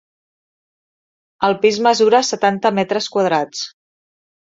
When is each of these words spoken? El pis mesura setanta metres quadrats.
El 1.47 1.53
pis 1.65 1.77
mesura 1.87 2.21
setanta 2.31 2.71
metres 2.79 3.11
quadrats. 3.17 3.61